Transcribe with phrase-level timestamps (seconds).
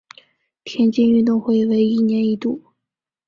[0.63, 2.59] 田径运动会为一年一度。